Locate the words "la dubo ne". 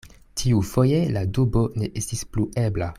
1.17-1.91